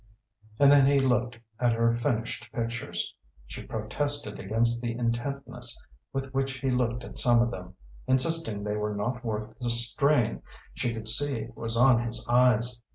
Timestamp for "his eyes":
12.03-12.81